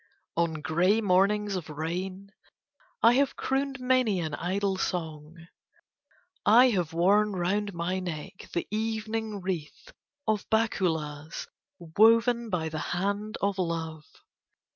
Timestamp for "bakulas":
10.49-11.45